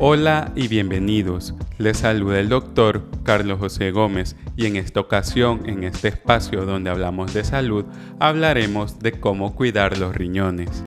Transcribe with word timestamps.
Hola 0.00 0.50
y 0.56 0.66
bienvenidos. 0.66 1.54
Les 1.78 1.98
saluda 1.98 2.40
el 2.40 2.48
doctor 2.48 3.08
Carlos 3.22 3.60
José 3.60 3.92
Gómez 3.92 4.34
y 4.56 4.66
en 4.66 4.74
esta 4.74 4.98
ocasión, 4.98 5.62
en 5.66 5.84
este 5.84 6.08
espacio 6.08 6.66
donde 6.66 6.90
hablamos 6.90 7.32
de 7.32 7.44
salud, 7.44 7.84
hablaremos 8.18 8.98
de 8.98 9.12
cómo 9.12 9.54
cuidar 9.54 9.96
los 9.96 10.12
riñones. 10.12 10.82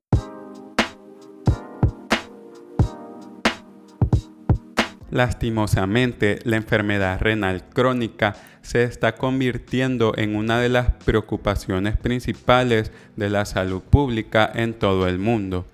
Lastimosamente, 5.09 6.39
la 6.43 6.57
enfermedad 6.57 7.21
renal 7.21 7.63
crónica 7.69 8.35
se 8.61 8.83
está 8.83 9.15
convirtiendo 9.15 10.11
en 10.17 10.35
una 10.35 10.59
de 10.59 10.67
las 10.67 10.91
preocupaciones 11.05 11.95
principales 11.95 12.91
de 13.15 13.29
la 13.29 13.45
salud 13.45 13.81
pública 13.81 14.51
en 14.53 14.73
todo 14.73 15.07
el 15.07 15.17
mundo. 15.17 15.65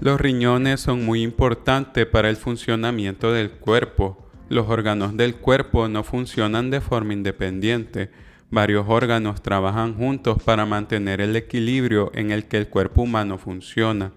Los 0.00 0.20
riñones 0.20 0.80
son 0.80 1.04
muy 1.04 1.22
importantes 1.22 2.04
para 2.06 2.28
el 2.28 2.36
funcionamiento 2.36 3.32
del 3.32 3.50
cuerpo. 3.50 4.18
Los 4.48 4.68
órganos 4.68 5.16
del 5.16 5.36
cuerpo 5.36 5.88
no 5.88 6.02
funcionan 6.02 6.70
de 6.70 6.80
forma 6.80 7.12
independiente. 7.12 8.10
Varios 8.54 8.86
órganos 8.88 9.42
trabajan 9.42 9.96
juntos 9.96 10.40
para 10.40 10.64
mantener 10.64 11.20
el 11.20 11.34
equilibrio 11.34 12.12
en 12.14 12.30
el 12.30 12.44
que 12.44 12.56
el 12.56 12.68
cuerpo 12.68 13.02
humano 13.02 13.36
funciona. 13.36 14.12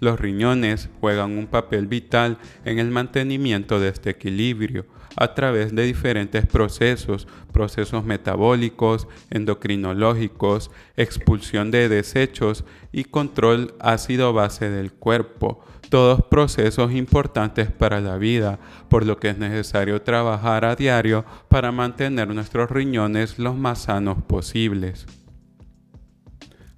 Los 0.00 0.18
riñones 0.18 0.88
juegan 0.98 1.36
un 1.36 1.46
papel 1.46 1.88
vital 1.88 2.38
en 2.64 2.78
el 2.78 2.90
mantenimiento 2.90 3.80
de 3.80 3.90
este 3.90 4.08
equilibrio 4.08 4.86
a 5.14 5.34
través 5.34 5.74
de 5.74 5.82
diferentes 5.82 6.46
procesos, 6.46 7.28
procesos 7.52 8.02
metabólicos, 8.02 9.08
endocrinológicos, 9.28 10.70
expulsión 10.96 11.70
de 11.70 11.90
desechos 11.90 12.64
y 12.92 13.04
control 13.04 13.74
ácido 13.78 14.32
base 14.32 14.70
del 14.70 14.94
cuerpo, 14.94 15.62
todos 15.92 16.24
procesos 16.24 16.90
importantes 16.92 17.70
para 17.70 18.00
la 18.00 18.16
vida, 18.16 18.58
por 18.88 19.04
lo 19.04 19.18
que 19.18 19.28
es 19.28 19.36
necesario 19.36 20.00
trabajar 20.00 20.64
a 20.64 20.74
diario 20.74 21.26
para 21.50 21.70
mantener 21.70 22.28
nuestros 22.28 22.70
riñones 22.70 23.38
los 23.38 23.54
más 23.54 23.82
sanos 23.82 24.22
posibles. 24.22 25.04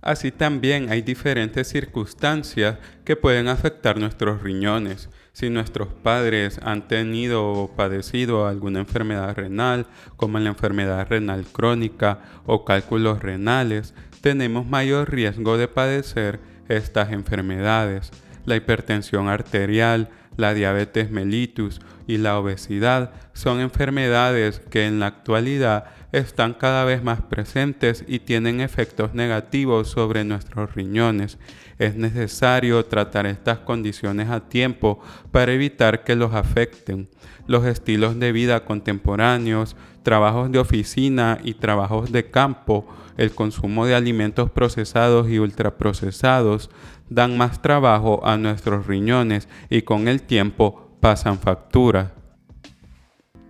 Así 0.03 0.33
también 0.33 0.91
hay 0.91 1.03
diferentes 1.03 1.69
circunstancias 1.69 2.79
que 3.05 3.15
pueden 3.15 3.47
afectar 3.47 4.01
nuestros 4.01 4.43
riñones. 4.43 5.09
Si 5.33 5.49
nuestros 5.49 5.95
padres 5.95 6.59
han 6.65 6.89
tenido 6.89 7.47
o 7.53 7.71
padecido 7.77 8.49
alguna 8.49 8.81
enfermedad 8.81 9.33
renal, 9.37 9.87
como 10.17 10.41
la 10.41 10.49
enfermedad 10.49 11.07
renal 11.09 11.45
crónica 11.45 12.19
o 12.47 12.65
cálculos 12.65 13.23
renales, 13.23 13.95
tenemos 14.21 14.67
mayor 14.67 15.13
riesgo 15.13 15.57
de 15.57 15.69
padecer 15.69 16.41
estas 16.69 17.13
enfermedades. 17.13 18.11
La 18.45 18.57
hipertensión 18.57 19.29
arterial, 19.29 20.11
la 20.37 20.55
diabetes 20.55 21.11
mellitus 21.11 21.81
y 22.07 22.19
la 22.19 22.39
obesidad 22.39 23.13
son 23.33 23.61
enfermedades 23.61 24.61
que 24.71 24.87
en 24.87 25.01
la 25.01 25.07
actualidad 25.07 25.85
están 26.13 26.55
cada 26.55 26.85
vez 26.85 27.03
más 27.03 27.23
presentes 27.23 28.05
y 28.07 28.21
tienen 28.21 28.61
efectos 28.61 29.15
negativos 29.15 29.89
sobre 29.89 30.25
nuestros 30.25 30.75
riñones. 30.75 31.39
Es 31.79 31.97
necesario 31.97 32.85
tratar 32.85 33.27
estas 33.27 33.59
condiciones 33.59 34.29
a 34.31 34.49
tiempo 34.49 35.01
para 35.33 35.53
evitar 35.53 36.05
que 36.05 36.15
los 36.15 36.33
afecten. 36.35 37.09
Los 37.47 37.65
estilos 37.67 38.19
de 38.21 38.33
vida 38.33 38.65
contemporáneos, 38.65 39.77
trabajos 40.05 40.53
de 40.53 40.61
oficina 40.61 41.39
y 41.43 41.55
trabajos 41.55 42.13
de 42.13 42.31
campo, 42.31 42.87
el 43.17 43.33
consumo 43.33 43.87
de 43.87 43.95
alimentos 43.95 44.51
procesados 44.51 45.29
y 45.29 45.39
ultraprocesados 45.39 46.71
dan 47.09 47.37
más 47.37 47.63
trabajo 47.63 48.21
a 48.27 48.37
nuestros 48.37 48.87
riñones 48.87 49.49
y 49.71 49.83
con 49.83 50.09
el 50.09 50.23
tiempo 50.23 50.97
pasan 51.01 51.39
factura. 51.39 52.15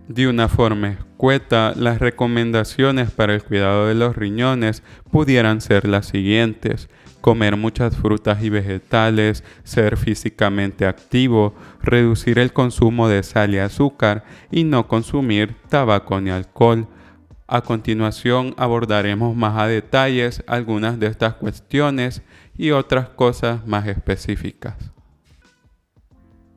De 0.07 0.27
una 0.27 0.47
forma 0.47 0.89
escueta, 0.89 1.73
las 1.75 1.97
recomendaciones 1.97 3.09
para 3.09 3.33
el 3.33 3.43
cuidado 3.43 3.87
de 3.87 3.95
los 3.95 4.15
riñones 4.15 4.83
pudieran 5.09 5.61
ser 5.61 5.87
las 5.87 6.05
siguientes. 6.05 6.89
Comer 7.21 7.57
muchas 7.57 7.97
frutas 7.97 8.43
y 8.43 8.49
vegetales, 8.49 9.43
ser 9.63 9.97
físicamente 9.97 10.85
activo, 10.85 11.55
reducir 11.81 12.37
el 12.37 12.53
consumo 12.53 13.07
de 13.07 13.23
sal 13.23 13.55
y 13.55 13.57
azúcar 13.57 14.25
y 14.51 14.63
no 14.63 14.87
consumir 14.87 15.55
tabaco 15.69 16.21
ni 16.21 16.29
alcohol. 16.29 16.87
A 17.47 17.61
continuación 17.61 18.55
abordaremos 18.57 19.35
más 19.35 19.57
a 19.57 19.67
detalles 19.67 20.43
algunas 20.47 20.99
de 20.99 21.07
estas 21.07 21.35
cuestiones 21.35 22.23
y 22.57 22.71
otras 22.71 23.09
cosas 23.09 23.65
más 23.67 23.87
específicas. 23.87 24.75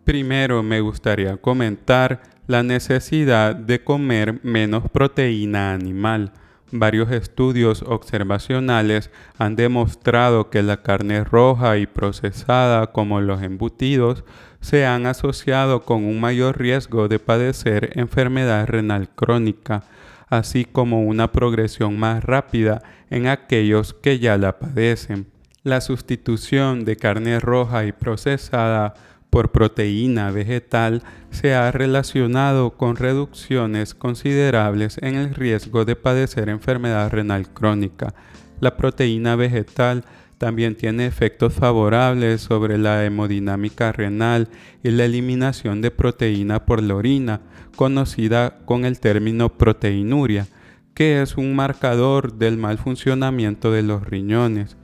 Primero 0.04 0.62
me 0.62 0.80
gustaría 0.80 1.36
comentar 1.36 2.22
la 2.46 2.62
necesidad 2.62 3.54
de 3.54 3.84
comer 3.84 4.40
menos 4.42 4.84
proteína 4.90 5.74
animal. 5.74 6.32
Varios 6.70 7.10
estudios 7.10 7.82
observacionales 7.82 9.10
han 9.36 9.56
demostrado 9.56 10.48
que 10.48 10.62
la 10.62 10.82
carne 10.82 11.24
roja 11.24 11.76
y 11.76 11.86
procesada 11.86 12.92
como 12.92 13.20
los 13.20 13.42
embutidos 13.42 14.24
se 14.60 14.86
han 14.86 15.04
asociado 15.04 15.82
con 15.82 16.04
un 16.04 16.20
mayor 16.20 16.58
riesgo 16.58 17.08
de 17.08 17.18
padecer 17.18 17.90
enfermedad 17.98 18.66
renal 18.66 19.10
crónica, 19.10 19.84
así 20.28 20.64
como 20.64 21.02
una 21.02 21.32
progresión 21.32 21.98
más 21.98 22.24
rápida 22.24 22.82
en 23.10 23.26
aquellos 23.26 23.94
que 23.94 24.18
ya 24.18 24.36
la 24.36 24.58
padecen. 24.58 25.26
La 25.62 25.80
sustitución 25.80 26.84
de 26.84 26.96
carne 26.96 27.40
roja 27.40 27.84
y 27.84 27.92
procesada 27.92 28.94
por 29.30 29.50
proteína 29.50 30.30
vegetal 30.30 31.02
se 31.30 31.54
ha 31.54 31.70
relacionado 31.70 32.70
con 32.70 32.96
reducciones 32.96 33.94
considerables 33.94 34.98
en 35.02 35.16
el 35.16 35.34
riesgo 35.34 35.84
de 35.84 35.96
padecer 35.96 36.48
enfermedad 36.48 37.10
renal 37.10 37.52
crónica. 37.52 38.14
La 38.60 38.76
proteína 38.76 39.36
vegetal 39.36 40.04
también 40.38 40.76
tiene 40.76 41.06
efectos 41.06 41.52
favorables 41.52 42.40
sobre 42.40 42.78
la 42.78 43.04
hemodinámica 43.04 43.90
renal 43.92 44.48
y 44.84 44.90
la 44.90 45.04
eliminación 45.04 45.82
de 45.82 45.90
proteína 45.90 46.64
por 46.64 46.82
la 46.82 46.94
orina, 46.94 47.40
conocida 47.74 48.58
con 48.64 48.84
el 48.84 49.00
término 49.00 49.58
proteinuria, 49.58 50.46
que 50.94 51.22
es 51.22 51.36
un 51.36 51.54
marcador 51.54 52.34
del 52.34 52.56
mal 52.56 52.78
funcionamiento 52.78 53.72
de 53.72 53.82
los 53.82 54.06
riñones. 54.06 54.76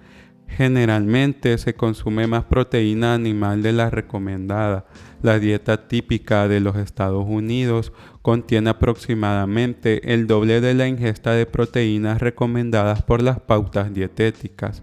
Generalmente 0.48 1.58
se 1.58 1.74
consume 1.74 2.26
más 2.26 2.44
proteína 2.44 3.14
animal 3.14 3.62
de 3.62 3.72
la 3.72 3.90
recomendada. 3.90 4.86
La 5.22 5.38
dieta 5.38 5.88
típica 5.88 6.46
de 6.48 6.60
los 6.60 6.76
Estados 6.76 7.24
Unidos 7.26 7.92
contiene 8.22 8.70
aproximadamente 8.70 10.12
el 10.12 10.26
doble 10.26 10.60
de 10.60 10.74
la 10.74 10.86
ingesta 10.86 11.32
de 11.32 11.46
proteínas 11.46 12.20
recomendadas 12.20 13.02
por 13.02 13.22
las 13.22 13.40
pautas 13.40 13.92
dietéticas. 13.92 14.82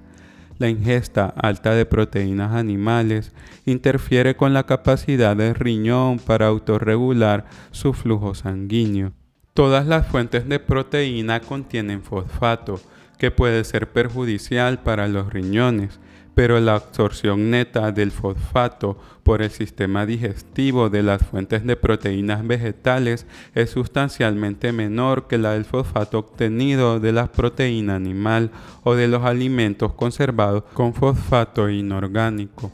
La 0.61 0.69
ingesta 0.69 1.33
alta 1.37 1.73
de 1.73 1.87
proteínas 1.87 2.53
animales 2.53 3.31
interfiere 3.65 4.35
con 4.35 4.53
la 4.53 4.67
capacidad 4.67 5.35
del 5.35 5.55
riñón 5.55 6.19
para 6.19 6.45
autorregular 6.45 7.45
su 7.71 7.93
flujo 7.93 8.35
sanguíneo. 8.35 9.11
Todas 9.55 9.87
las 9.87 10.05
fuentes 10.05 10.47
de 10.47 10.59
proteína 10.59 11.39
contienen 11.39 12.03
fosfato, 12.03 12.79
que 13.17 13.31
puede 13.31 13.63
ser 13.63 13.91
perjudicial 13.91 14.83
para 14.83 15.07
los 15.07 15.33
riñones, 15.33 15.99
pero 16.35 16.59
la 16.59 16.75
absorción 16.75 17.49
neta 17.49 17.91
del 17.91 18.11
fosfato 18.11 18.99
por 19.31 19.41
el 19.41 19.51
sistema 19.51 20.05
digestivo 20.05 20.89
de 20.89 21.03
las 21.03 21.25
fuentes 21.25 21.65
de 21.65 21.77
proteínas 21.77 22.45
vegetales 22.45 23.25
es 23.55 23.69
sustancialmente 23.69 24.73
menor 24.73 25.29
que 25.29 25.37
la 25.37 25.53
del 25.53 25.63
fosfato 25.63 26.19
obtenido 26.19 26.99
de 26.99 27.13
la 27.13 27.31
proteína 27.31 27.95
animal 27.95 28.51
o 28.83 28.93
de 28.93 29.07
los 29.07 29.23
alimentos 29.23 29.93
conservados 29.93 30.65
con 30.73 30.93
fosfato 30.93 31.69
inorgánico. 31.69 32.73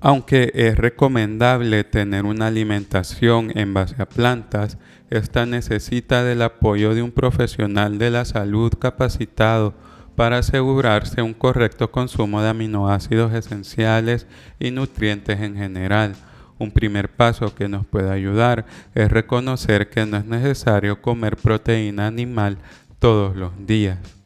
Aunque 0.00 0.52
es 0.54 0.76
recomendable 0.76 1.82
tener 1.82 2.26
una 2.26 2.46
alimentación 2.46 3.50
en 3.56 3.74
base 3.74 4.00
a 4.00 4.08
plantas, 4.08 4.78
esta 5.10 5.46
necesita 5.46 6.22
del 6.22 6.42
apoyo 6.42 6.94
de 6.94 7.02
un 7.02 7.10
profesional 7.10 7.98
de 7.98 8.10
la 8.10 8.24
salud 8.24 8.72
capacitado 8.78 9.74
para 10.20 10.36
asegurarse 10.36 11.22
un 11.22 11.32
correcto 11.32 11.90
consumo 11.90 12.42
de 12.42 12.50
aminoácidos 12.50 13.32
esenciales 13.32 14.26
y 14.58 14.70
nutrientes 14.70 15.40
en 15.40 15.56
general. 15.56 16.14
Un 16.58 16.72
primer 16.72 17.08
paso 17.08 17.54
que 17.54 17.70
nos 17.70 17.86
puede 17.86 18.10
ayudar 18.10 18.66
es 18.94 19.10
reconocer 19.10 19.88
que 19.88 20.04
no 20.04 20.18
es 20.18 20.26
necesario 20.26 21.00
comer 21.00 21.38
proteína 21.38 22.06
animal 22.06 22.58
todos 22.98 23.34
los 23.34 23.52
días. 23.66 24.19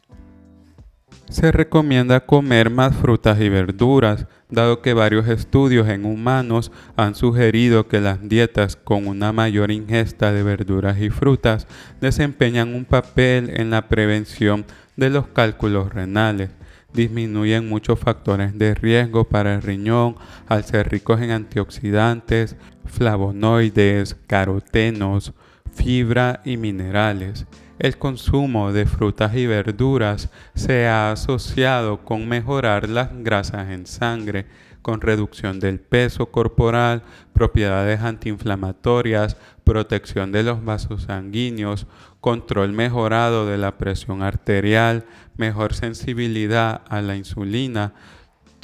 Se 1.28 1.50
recomienda 1.50 2.26
comer 2.26 2.70
más 2.70 2.94
frutas 2.94 3.40
y 3.40 3.48
verduras, 3.48 4.26
dado 4.50 4.82
que 4.82 4.94
varios 4.94 5.26
estudios 5.26 5.88
en 5.88 6.04
humanos 6.04 6.70
han 6.96 7.14
sugerido 7.14 7.88
que 7.88 8.00
las 8.00 8.28
dietas 8.28 8.76
con 8.76 9.06
una 9.06 9.32
mayor 9.32 9.70
ingesta 9.70 10.32
de 10.32 10.42
verduras 10.42 11.00
y 11.00 11.10
frutas 11.10 11.66
desempeñan 12.00 12.74
un 12.74 12.84
papel 12.84 13.50
en 13.58 13.70
la 13.70 13.88
prevención 13.88 14.64
de 14.96 15.10
los 15.10 15.26
cálculos 15.28 15.92
renales. 15.92 16.50
disminuyen 16.92 17.68
muchos 17.68 17.98
factores 17.98 18.56
de 18.56 18.72
riesgo 18.76 19.24
para 19.24 19.56
el 19.56 19.62
riñón 19.62 20.14
al 20.46 20.62
ser 20.62 20.88
ricos 20.90 21.20
en 21.20 21.32
antioxidantes, 21.32 22.54
flavonoides, 22.84 24.14
carotenos, 24.28 25.32
fibra 25.74 26.40
y 26.44 26.56
minerales. 26.56 27.46
El 27.78 27.98
consumo 27.98 28.72
de 28.72 28.86
frutas 28.86 29.34
y 29.34 29.46
verduras 29.46 30.30
se 30.54 30.86
ha 30.86 31.10
asociado 31.10 32.04
con 32.04 32.28
mejorar 32.28 32.88
las 32.88 33.10
grasas 33.12 33.70
en 33.70 33.86
sangre, 33.86 34.46
con 34.80 35.00
reducción 35.00 35.58
del 35.58 35.80
peso 35.80 36.26
corporal, 36.26 37.02
propiedades 37.32 38.00
antiinflamatorias, 38.00 39.36
protección 39.64 40.30
de 40.30 40.44
los 40.44 40.64
vasos 40.64 41.04
sanguíneos, 41.04 41.86
control 42.20 42.72
mejorado 42.72 43.46
de 43.46 43.58
la 43.58 43.76
presión 43.76 44.22
arterial, 44.22 45.04
mejor 45.36 45.74
sensibilidad 45.74 46.82
a 46.88 47.00
la 47.00 47.16
insulina, 47.16 47.94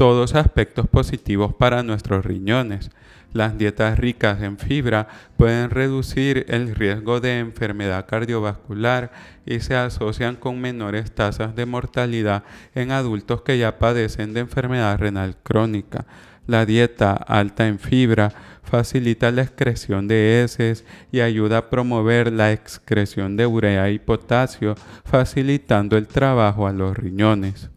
todos 0.01 0.35
aspectos 0.35 0.89
positivos 0.89 1.53
para 1.53 1.83
nuestros 1.83 2.25
riñones. 2.25 2.91
Las 3.35 3.59
dietas 3.59 3.99
ricas 3.99 4.41
en 4.41 4.57
fibra 4.57 5.09
pueden 5.37 5.69
reducir 5.69 6.47
el 6.49 6.75
riesgo 6.75 7.21
de 7.21 7.39
enfermedad 7.39 8.07
cardiovascular 8.09 9.13
y 9.45 9.61
se 9.61 9.77
asocian 9.77 10.37
con 10.37 10.59
menores 10.59 11.15
tasas 11.15 11.55
de 11.55 11.67
mortalidad 11.67 12.45
en 12.75 12.93
adultos 12.93 13.43
que 13.43 13.59
ya 13.59 13.79
padecen 13.79 14.33
de 14.33 14.41
enfermedad 14.41 14.99
renal 14.99 15.37
crónica. 15.43 16.07
La 16.47 16.65
dieta 16.65 17.13
alta 17.13 17.69
en 17.69 17.79
fibra 17.79 18.33
facilita 18.63 19.31
la 19.31 19.43
excreción 19.43 20.09
de 20.09 20.43
heces 20.43 20.87
y 21.13 21.21
ayuda 21.21 21.59
a 21.59 21.69
promover 21.69 22.33
la 22.33 22.53
excreción 22.53 23.37
de 23.37 23.45
urea 23.45 23.91
y 23.91 23.99
potasio, 23.99 24.77
facilitando 25.05 25.99
el 25.99 26.07
trabajo 26.07 26.67
a 26.67 26.73
los 26.73 26.97
riñones. 26.97 27.69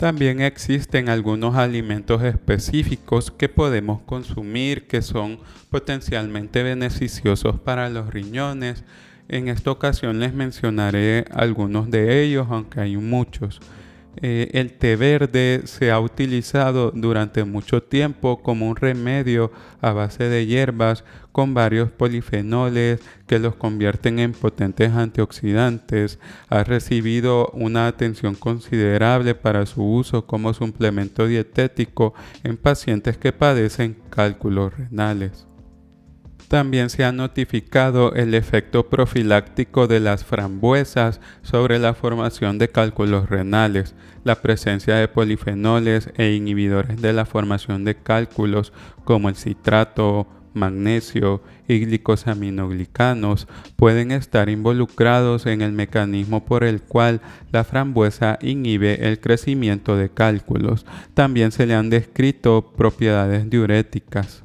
También 0.00 0.40
existen 0.40 1.10
algunos 1.10 1.56
alimentos 1.56 2.22
específicos 2.22 3.30
que 3.30 3.50
podemos 3.50 4.00
consumir 4.00 4.86
que 4.86 5.02
son 5.02 5.38
potencialmente 5.68 6.62
beneficiosos 6.62 7.60
para 7.60 7.90
los 7.90 8.08
riñones. 8.08 8.82
En 9.28 9.48
esta 9.48 9.70
ocasión 9.70 10.18
les 10.18 10.32
mencionaré 10.32 11.26
algunos 11.30 11.90
de 11.90 12.22
ellos, 12.22 12.46
aunque 12.48 12.80
hay 12.80 12.96
muchos. 12.96 13.60
Eh, 14.16 14.50
el 14.54 14.72
té 14.72 14.96
verde 14.96 15.62
se 15.64 15.90
ha 15.90 16.00
utilizado 16.00 16.90
durante 16.90 17.44
mucho 17.44 17.82
tiempo 17.82 18.42
como 18.42 18.68
un 18.68 18.76
remedio 18.76 19.52
a 19.80 19.92
base 19.92 20.24
de 20.24 20.46
hierbas 20.46 21.04
con 21.32 21.54
varios 21.54 21.90
polifenoles 21.90 23.00
que 23.26 23.38
los 23.38 23.54
convierten 23.54 24.18
en 24.18 24.32
potentes 24.32 24.90
antioxidantes. 24.92 26.18
Ha 26.48 26.64
recibido 26.64 27.50
una 27.54 27.86
atención 27.86 28.34
considerable 28.34 29.34
para 29.34 29.64
su 29.66 29.84
uso 29.84 30.26
como 30.26 30.54
suplemento 30.54 31.26
dietético 31.26 32.14
en 32.42 32.56
pacientes 32.56 33.16
que 33.16 33.32
padecen 33.32 33.96
cálculos 34.10 34.76
renales. 34.76 35.49
También 36.50 36.90
se 36.90 37.04
ha 37.04 37.12
notificado 37.12 38.12
el 38.14 38.34
efecto 38.34 38.88
profiláctico 38.88 39.86
de 39.86 40.00
las 40.00 40.24
frambuesas 40.24 41.20
sobre 41.42 41.78
la 41.78 41.94
formación 41.94 42.58
de 42.58 42.68
cálculos 42.68 43.30
renales, 43.30 43.94
la 44.24 44.42
presencia 44.42 44.96
de 44.96 45.06
polifenoles 45.06 46.10
e 46.16 46.32
inhibidores 46.32 47.00
de 47.00 47.12
la 47.12 47.24
formación 47.24 47.84
de 47.84 47.94
cálculos 47.94 48.72
como 49.04 49.28
el 49.28 49.36
citrato, 49.36 50.26
magnesio 50.52 51.40
y 51.68 51.78
glicosaminoglicanos 51.86 53.46
pueden 53.76 54.10
estar 54.10 54.48
involucrados 54.48 55.46
en 55.46 55.60
el 55.62 55.70
mecanismo 55.70 56.44
por 56.44 56.64
el 56.64 56.82
cual 56.82 57.20
la 57.52 57.62
frambuesa 57.62 58.40
inhibe 58.42 59.06
el 59.06 59.20
crecimiento 59.20 59.96
de 59.96 60.10
cálculos. 60.10 60.84
También 61.14 61.52
se 61.52 61.66
le 61.66 61.76
han 61.76 61.90
descrito 61.90 62.72
propiedades 62.76 63.48
diuréticas. 63.48 64.42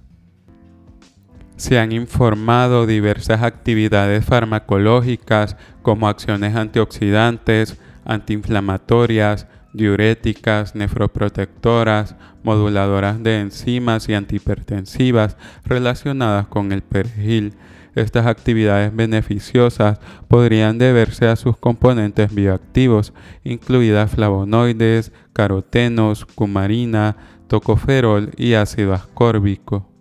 Se 1.58 1.80
han 1.80 1.94
informado 1.94 2.86
diversas 2.86 3.42
actividades 3.42 4.26
farmacológicas 4.26 5.56
como 5.82 6.10
acciones 6.10 6.56
antioxidantes, 6.56 7.78
antiinflamatorias, 8.04 9.48
diuréticas, 9.72 10.76
nefroprotectoras, 10.76 12.16
moduladoras 12.44 13.24
de 13.24 13.40
enzimas 13.40 14.10
y 14.10 14.14
antihipertensivas 14.14 15.38
relacionadas 15.64 16.48
con 16.48 16.74
el 16.74 16.82
perejil. 16.82 17.54
Estas 17.96 18.26
actividades 18.26 18.94
beneficiosas 18.94 20.00
podrían 20.28 20.78
deberse 20.78 21.28
a 21.28 21.38
sus 21.38 21.58
componentes 21.58 22.36
bioactivos, 22.36 23.14
incluidas 23.46 24.12
flavonoides, 24.12 25.14
carotenos, 25.32 26.26
cumarina, 26.26 27.16
tocoferol 27.48 28.32
y 28.36 28.56
ácido 28.56 28.94
ascórbico. 28.94 29.95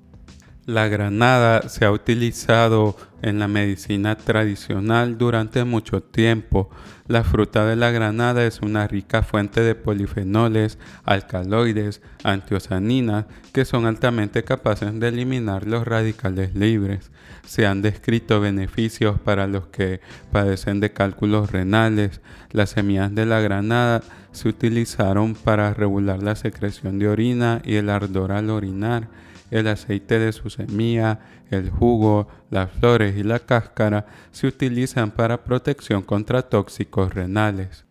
La 0.67 0.89
granada 0.89 1.69
se 1.69 1.85
ha 1.85 1.93
utilizado 1.93 2.97
en 3.21 3.39
la 3.39 3.49
medicina 3.49 4.17
tradicional 4.17 5.19
durante 5.19 5.63
mucho 5.65 6.03
tiempo. 6.03 6.71
La 7.07 7.23
fruta 7.23 7.67
de 7.67 7.77
la 7.77 7.91
granada 7.91 8.47
es 8.47 8.63
una 8.63 8.89
rica 8.89 9.23
fuente 9.23 9.61
de 9.61 9.75
polifenoles, 9.75 10.79
alcaloides, 11.05 12.01
antiosaninas 12.23 13.27
que 13.53 13.67
son 13.67 13.85
altamente 13.85 14.43
capaces 14.43 14.99
de 14.99 15.09
eliminar 15.09 15.67
los 15.67 15.87
radicales 15.87 16.55
libres. 16.55 17.11
Se 17.47 17.67
han 17.67 17.83
descrito 17.83 18.41
beneficios 18.41 19.21
para 19.21 19.47
los 19.47 19.67
que 19.67 20.01
padecen 20.33 20.81
de 20.81 20.95
cálculos 20.95 21.53
renales. 21.53 22.23
Las 22.53 22.71
semillas 22.71 23.15
de 23.15 23.27
la 23.27 23.41
granada 23.41 24.03
se 24.33 24.49
utilizaron 24.49 25.35
para 25.35 25.75
regular 25.75 26.23
la 26.23 26.37
secreción 26.37 26.99
de 26.99 27.09
orina 27.09 27.61
y 27.67 27.75
el 27.75 27.91
ardor 27.91 28.33
al 28.33 28.49
orinar 28.49 29.09
el 29.55 29.69
aceite 29.69 30.19
de 30.19 30.33
su 30.33 30.51
semilla, 30.51 31.21
el 31.49 31.71
jugo, 31.71 32.27
las 32.51 32.73
flores 32.73 33.17
y 33.17 33.23
la 33.23 33.39
cáscara 33.39 34.05
se 34.33 34.49
utilizan 34.49 35.13
para 35.13 35.45
protección 35.45 36.03
contra 36.03 36.43
tóxicos 36.43 37.15
renales. 37.15 37.85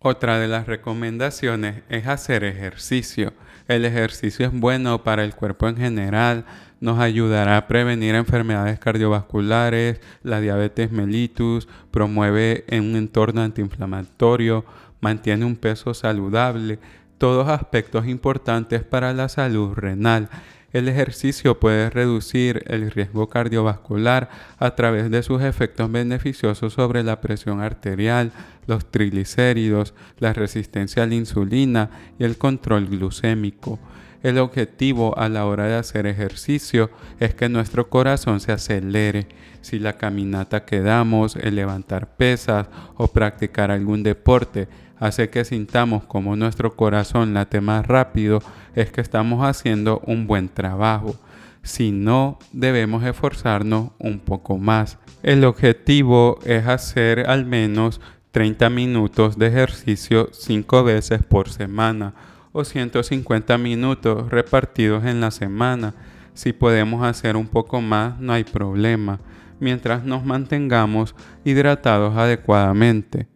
Otra 0.00 0.38
de 0.38 0.48
las 0.48 0.66
recomendaciones 0.66 1.82
es 1.88 2.06
hacer 2.06 2.44
ejercicio. 2.44 3.32
El 3.68 3.86
ejercicio 3.86 4.46
es 4.46 4.52
bueno 4.52 5.02
para 5.02 5.24
el 5.24 5.34
cuerpo 5.34 5.66
en 5.66 5.78
general, 5.78 6.44
nos 6.78 6.98
ayudará 6.98 7.56
a 7.56 7.66
prevenir 7.66 8.14
enfermedades 8.14 8.78
cardiovasculares, 8.78 10.00
la 10.22 10.40
diabetes 10.40 10.90
mellitus, 10.90 11.68
promueve 11.90 12.64
un 12.70 12.96
entorno 12.96 13.40
antiinflamatorio, 13.40 14.66
mantiene 15.00 15.46
un 15.46 15.56
peso 15.56 15.94
saludable, 15.94 16.78
todos 17.20 17.48
aspectos 17.48 18.08
importantes 18.08 18.82
para 18.82 19.12
la 19.12 19.28
salud 19.28 19.74
renal. 19.74 20.30
El 20.72 20.88
ejercicio 20.88 21.60
puede 21.60 21.90
reducir 21.90 22.64
el 22.66 22.90
riesgo 22.90 23.28
cardiovascular 23.28 24.30
a 24.58 24.74
través 24.74 25.10
de 25.10 25.22
sus 25.22 25.42
efectos 25.42 25.92
beneficiosos 25.92 26.72
sobre 26.72 27.02
la 27.02 27.20
presión 27.20 27.60
arterial, 27.60 28.32
los 28.66 28.90
triglicéridos, 28.90 29.92
la 30.18 30.32
resistencia 30.32 31.02
a 31.02 31.06
la 31.06 31.14
insulina 31.14 31.90
y 32.18 32.24
el 32.24 32.38
control 32.38 32.86
glucémico. 32.86 33.78
El 34.22 34.38
objetivo 34.38 35.18
a 35.18 35.28
la 35.28 35.44
hora 35.44 35.66
de 35.66 35.74
hacer 35.74 36.06
ejercicio 36.06 36.90
es 37.18 37.34
que 37.34 37.50
nuestro 37.50 37.90
corazón 37.90 38.40
se 38.40 38.52
acelere. 38.52 39.28
Si 39.60 39.78
la 39.78 39.98
caminata 39.98 40.64
que 40.64 40.80
damos, 40.80 41.36
el 41.36 41.56
levantar 41.56 42.16
pesas 42.16 42.68
o 42.96 43.08
practicar 43.08 43.70
algún 43.70 44.02
deporte 44.02 44.68
hace 45.00 45.30
que 45.30 45.44
sintamos 45.44 46.04
como 46.04 46.36
nuestro 46.36 46.76
corazón 46.76 47.34
late 47.34 47.60
más 47.60 47.86
rápido, 47.86 48.40
es 48.74 48.92
que 48.92 49.00
estamos 49.00 49.44
haciendo 49.44 50.00
un 50.06 50.26
buen 50.26 50.48
trabajo. 50.48 51.16
Si 51.62 51.90
no, 51.90 52.38
debemos 52.52 53.02
esforzarnos 53.04 53.90
un 53.98 54.20
poco 54.20 54.58
más. 54.58 54.98
El 55.22 55.44
objetivo 55.44 56.38
es 56.44 56.66
hacer 56.66 57.28
al 57.28 57.46
menos 57.46 58.00
30 58.30 58.70
minutos 58.70 59.38
de 59.38 59.48
ejercicio 59.48 60.28
5 60.32 60.84
veces 60.84 61.22
por 61.24 61.48
semana 61.48 62.14
o 62.52 62.64
150 62.64 63.58
minutos 63.58 64.30
repartidos 64.30 65.04
en 65.04 65.20
la 65.20 65.30
semana. 65.30 65.94
Si 66.34 66.52
podemos 66.52 67.04
hacer 67.04 67.36
un 67.36 67.46
poco 67.46 67.80
más, 67.80 68.18
no 68.20 68.32
hay 68.32 68.44
problema, 68.44 69.18
mientras 69.58 70.04
nos 70.04 70.24
mantengamos 70.24 71.14
hidratados 71.44 72.16
adecuadamente. 72.16 73.28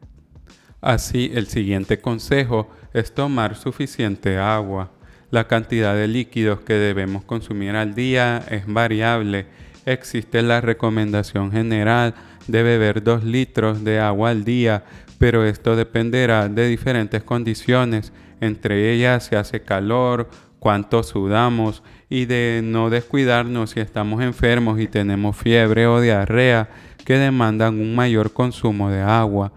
Así, 0.85 1.31
el 1.35 1.47
siguiente 1.47 1.99
consejo 1.99 2.69
es 2.93 3.15
tomar 3.15 3.57
suficiente 3.57 4.37
agua. 4.37 4.91
La 5.31 5.49
cantidad 5.49 5.95
de 5.95 6.07
líquidos 6.09 6.61
que 6.61 6.75
debemos 6.75 7.25
consumir 7.25 7.75
al 7.75 7.95
día 7.95 8.45
es 8.51 8.67
variable. 8.67 9.47
Existe 9.87 10.43
la 10.43 10.61
recomendación 10.61 11.51
general 11.53 12.15
de 12.49 12.63
beber 12.63 13.03
2 13.03 13.25
litros 13.25 13.83
de 13.83 13.99
agua 13.99 14.29
al 14.29 14.45
día, 14.45 14.85
pero 15.17 15.47
esto 15.47 15.75
dependerá 15.75 16.51
de 16.51 16.69
diferentes 16.69 17.23
condiciones 17.23 18.13
entre 18.43 18.93
ellas 18.93 19.25
si 19.25 19.37
hace 19.37 19.63
calor, 19.63 20.29
cuánto 20.59 21.03
sudamos 21.03 21.83
y 22.11 22.27
de 22.27 22.61
no 22.63 22.91
descuidarnos 22.91 23.71
si 23.71 23.81
estamos 23.81 24.23
enfermos 24.23 24.79
y 24.79 24.87
tenemos 24.87 25.35
fiebre 25.35 25.87
o 25.87 26.03
diarrea 26.03 26.69
que 27.07 27.17
demandan 27.17 27.81
un 27.81 27.95
mayor 27.95 28.35
consumo 28.35 28.91
de 28.91 29.01
agua. 29.01 29.51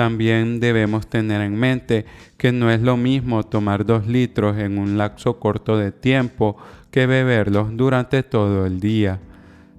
También 0.00 0.60
debemos 0.60 1.08
tener 1.08 1.42
en 1.42 1.54
mente 1.54 2.06
que 2.38 2.52
no 2.52 2.70
es 2.70 2.80
lo 2.80 2.96
mismo 2.96 3.42
tomar 3.42 3.84
dos 3.84 4.06
litros 4.06 4.56
en 4.56 4.78
un 4.78 4.96
lapso 4.96 5.38
corto 5.38 5.76
de 5.76 5.92
tiempo 5.92 6.56
que 6.90 7.04
beberlos 7.04 7.76
durante 7.76 8.22
todo 8.22 8.64
el 8.64 8.80
día. 8.80 9.20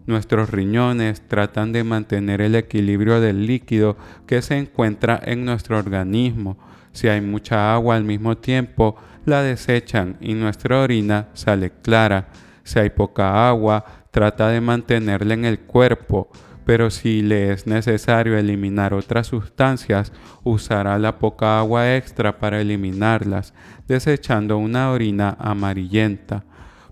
Nuestros 0.05 0.51
riñones 0.51 1.27
tratan 1.27 1.71
de 1.71 1.83
mantener 1.83 2.39
el 2.39 2.53
equilibrio 2.53 3.19
del 3.19 3.47
líquido 3.47 3.97
que 4.27 4.43
se 4.43 4.59
encuentra 4.59 5.19
en 5.25 5.43
nuestro 5.43 5.79
organismo. 5.79 6.55
Si 6.91 7.07
hay 7.07 7.21
mucha 7.21 7.73
agua 7.73 7.95
al 7.95 8.03
mismo 8.03 8.37
tiempo, 8.37 8.97
la 9.25 9.41
desechan 9.41 10.17
y 10.21 10.35
nuestra 10.35 10.81
orina 10.81 11.29
sale 11.33 11.71
clara. 11.81 12.27
Si 12.63 12.77
hay 12.77 12.91
poca 12.91 13.49
agua, 13.49 13.83
trata 14.11 14.49
de 14.49 14.61
mantenerla 14.61 15.33
en 15.33 15.45
el 15.45 15.61
cuerpo, 15.61 16.29
pero 16.65 16.89
si 16.89 17.21
le 17.21 17.51
es 17.51 17.67
necesario 17.67 18.37
eliminar 18.37 18.93
otras 18.93 19.27
sustancias, 19.27 20.11
usará 20.43 20.97
la 20.99 21.19
poca 21.19 21.59
agua 21.59 21.95
extra 21.95 22.39
para 22.39 22.61
eliminarlas, 22.61 23.53
desechando 23.87 24.57
una 24.57 24.91
orina 24.91 25.35
amarillenta 25.39 26.43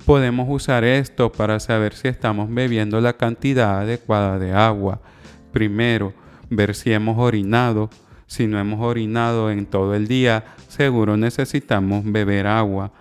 podemos 0.10 0.48
usar 0.50 0.84
esto 0.84 1.32
para 1.32 1.60
saber 1.60 1.94
si 1.94 2.08
estamos 2.08 2.52
bebiendo 2.52 3.00
la 3.00 3.14
cantidad 3.14 3.82
adecuada 3.82 4.40
de 4.40 4.54
agua. 4.54 5.02
Primero, 5.52 6.16
ver 6.50 6.74
si 6.74 6.92
hemos 6.92 7.20
orinado. 7.20 7.92
Si 8.26 8.48
no 8.48 8.60
hemos 8.60 8.80
orinado 8.82 9.52
en 9.52 9.68
todo 9.68 9.94
el 9.94 10.08
día, 10.08 10.46
seguro 10.68 11.16
necesitamos 11.16 12.04
beber 12.06 12.48
agua. 12.48 12.92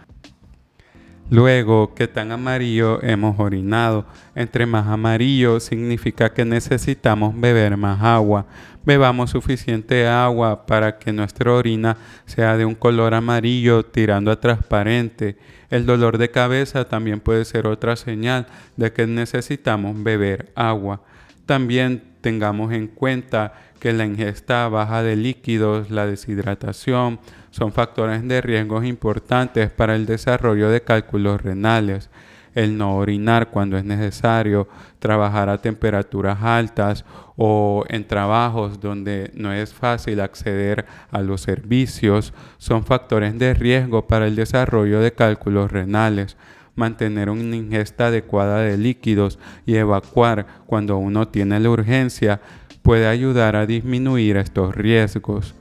Luego, 1.31 1.95
¿qué 1.95 2.09
tan 2.09 2.33
amarillo 2.33 3.03
hemos 3.03 3.39
orinado? 3.39 4.07
Entre 4.35 4.65
más 4.65 4.87
amarillo 4.87 5.61
significa 5.61 6.33
que 6.33 6.47
necesitamos 6.47 7.39
beber 7.39 7.77
más 7.77 8.03
agua. 8.03 8.47
Bebamos 8.83 9.29
suficiente 9.31 10.09
agua 10.09 10.65
para 10.65 10.99
que 10.99 11.13
nuestra 11.13 11.53
orina 11.53 11.99
sea 12.25 12.57
de 12.57 12.65
un 12.65 12.75
color 12.75 13.13
amarillo 13.13 13.85
tirando 13.85 14.31
a 14.31 14.41
transparente. 14.41 15.37
El 15.69 15.85
dolor 15.85 16.17
de 16.17 16.31
cabeza 16.31 16.89
también 16.89 17.21
puede 17.21 17.45
ser 17.45 17.67
otra 17.67 17.97
señal 17.97 18.47
de 18.79 18.91
que 18.95 19.07
necesitamos 19.07 20.03
beber 20.03 20.51
agua. 20.55 21.03
También 21.45 22.03
tengamos 22.29 22.75
en 22.75 22.89
cuenta 22.89 23.55
que 23.81 23.91
la 23.95 24.05
ingesta 24.05 24.69
baja 24.69 25.03
de 25.03 25.17
líquidos, 25.17 25.91
la 25.91 26.05
deshidratación, 26.05 27.19
son 27.51 27.73
factores 27.73 28.29
de 28.29 28.43
riesgo 28.43 28.85
importantes 28.85 29.71
para 29.71 29.97
el 29.97 30.05
desarrollo 30.05 30.69
de 30.69 30.83
cálculos 30.83 31.41
renales. 31.41 32.11
El 32.55 32.77
no 32.77 32.97
orinar 32.97 33.49
cuando 33.49 33.79
es 33.79 33.85
necesario, 33.85 34.69
trabajar 34.99 35.49
a 35.49 35.63
temperaturas 35.63 36.43
altas 36.43 37.07
o 37.37 37.87
en 37.89 38.07
trabajos 38.07 38.79
donde 38.79 39.31
no 39.33 39.51
es 39.51 39.73
fácil 39.73 40.21
acceder 40.21 40.85
a 41.11 41.23
los 41.23 41.41
servicios 41.41 42.35
son 42.59 42.85
factores 42.85 43.39
de 43.39 43.55
riesgo 43.55 44.07
para 44.07 44.27
el 44.27 44.37
desarrollo 44.37 45.01
de 45.01 45.13
cálculos 45.13 45.73
renales 45.73 46.37
mantener 46.79 47.29
una 47.29 47.57
ingesta 47.57 48.07
adecuada 48.07 48.61
de 48.61 48.79
líquidos 48.79 49.39
y 49.67 49.75
evacuar 49.75 50.47
cuando 50.67 50.97
uno 50.97 51.29
tiene 51.29 51.61
la 51.61 51.69
urgencia 51.69 52.41
puede 52.83 53.07
ayudar 53.07 53.57
a 53.57 53.67
disminuir 53.67 54.39
estos 54.39 54.75
riesgos. 54.75 55.55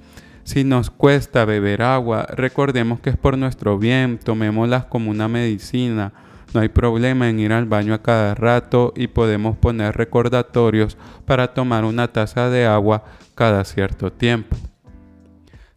Si 0.43 0.63
nos 0.63 0.89
cuesta 0.89 1.43
beber 1.43 1.81
agua, 1.81 2.25
recordemos 2.29 3.01
que 3.01 3.09
es 3.09 3.17
por 3.17 3.37
nuestro 3.37 3.77
bien, 3.77 4.17
tomémoslas 4.17 4.85
como 4.85 5.11
una 5.11 5.27
medicina. 5.27 6.13
No 6.53 6.61
hay 6.61 6.69
problema 6.69 7.27
en 7.27 7.39
ir 7.41 7.51
al 7.51 7.65
baño 7.65 7.93
a 7.93 8.01
cada 8.01 8.33
rato 8.33 8.93
y 8.95 9.07
podemos 9.07 9.57
poner 9.57 9.97
recordatorios 9.97 10.97
para 11.25 11.53
tomar 11.53 11.83
una 11.83 12.07
taza 12.07 12.49
de 12.49 12.65
agua 12.65 13.03
cada 13.35 13.65
cierto 13.65 14.13
tiempo. 14.13 14.55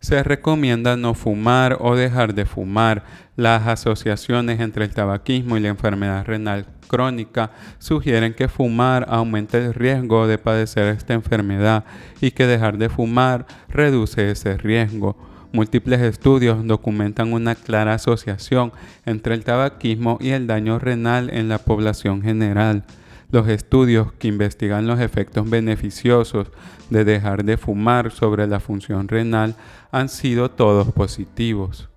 Se 0.01 0.23
recomienda 0.23 0.97
no 0.97 1.13
fumar 1.13 1.77
o 1.79 1.95
dejar 1.95 2.35
de 2.35 2.47
fumar. 2.47 3.05
Las 3.37 3.67
asociaciones 3.67 4.59
entre 4.59 4.87
el 4.87 4.95
tabaquismo 4.95 5.59
y 5.59 5.61
la 5.61 5.69
enfermedad 5.69 6.25
renal 6.25 6.67
crónica 6.89 7.51
sugieren 7.79 8.35
que 8.35 8.49
fumar 8.49 9.07
aumenta 9.11 9.59
el 9.59 9.75
riesgo 9.75 10.27
de 10.27 10.39
padecer 10.39 10.87
esta 10.87 11.13
enfermedad 11.13 11.85
y 12.21 12.31
que 12.31 12.47
dejar 12.47 12.79
de 12.79 12.89
fumar 12.89 13.47
reduce 13.69 14.31
ese 14.31 14.57
riesgo. 14.57 15.17
Múltiples 15.53 16.01
estudios 16.01 16.67
documentan 16.67 17.33
una 17.33 17.55
clara 17.55 17.95
asociación 17.95 18.73
entre 19.05 19.35
el 19.35 19.45
tabaquismo 19.45 20.17
y 20.21 20.31
el 20.31 20.47
daño 20.47 20.79
renal 20.79 21.29
en 21.31 21.49
la 21.49 21.59
población 21.59 22.23
general. 22.23 22.85
Los 23.33 23.47
estudios 23.49 24.13
que 24.15 24.27
investigan 24.27 24.89
los 24.89 24.99
efectos 24.99 25.49
beneficiosos 25.49 26.49
de 26.91 27.05
dejar 27.05 27.45
de 27.45 27.57
fumar 27.57 28.11
sobre 28.11 28.47
la 28.49 28.59
función 28.59 29.07
renal 29.07 29.55
han 29.93 30.09
sido 30.09 30.51
todos 30.51 30.91
positivos. 30.93 31.89